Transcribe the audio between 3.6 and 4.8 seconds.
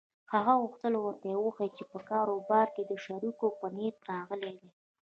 نيت راغلی دی.